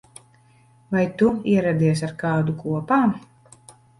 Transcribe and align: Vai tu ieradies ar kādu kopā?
Vai 0.95 1.01
tu 1.19 1.27
ieradies 1.51 2.03
ar 2.09 2.15
kādu 2.25 2.57
kopā? 2.65 3.01